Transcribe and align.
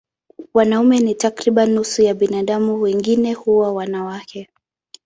Wanaume 0.53 0.99
ni 0.99 1.15
takriban 1.15 1.69
nusu 1.71 2.01
ya 2.01 2.13
binadamu, 2.13 2.81
wengine 2.81 3.33
huwa 3.33 3.73
wanawake. 3.73 4.49